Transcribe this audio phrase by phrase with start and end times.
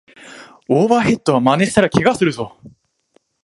[0.67, 2.57] オーバーヘッドはまねしたらケガするぞ